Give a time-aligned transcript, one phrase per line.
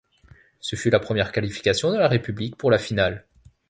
[0.59, 3.27] Ce fut la première qualification de la république pour la finale.